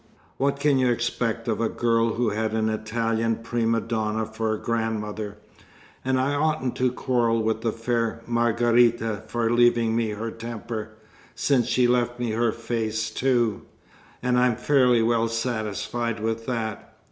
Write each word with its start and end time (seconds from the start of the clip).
What 0.37 0.59
can 0.59 0.79
you 0.79 0.89
expect 0.89 1.47
of 1.47 1.61
a 1.61 1.69
girl 1.69 2.13
who 2.15 2.31
had 2.31 2.53
an 2.53 2.69
Italian 2.69 3.35
prima 3.35 3.79
donna 3.81 4.25
for 4.25 4.51
a 4.51 4.59
grandmother? 4.59 5.37
And 6.03 6.19
I 6.19 6.33
oughtn't 6.33 6.75
to 6.77 6.91
quarrel 6.91 7.43
with 7.43 7.61
the 7.61 7.71
fair 7.71 8.23
Margherita 8.25 9.21
for 9.27 9.51
leaving 9.51 9.95
me 9.95 10.09
her 10.09 10.31
temper, 10.31 10.95
since 11.35 11.67
she 11.67 11.87
left 11.87 12.17
me 12.19 12.31
her 12.31 12.51
face 12.51 13.11
too, 13.11 13.61
and 14.23 14.39
I'm 14.39 14.55
fairly 14.55 15.03
well 15.03 15.27
satisfied 15.27 16.19
with 16.19 16.47
that. 16.47 16.97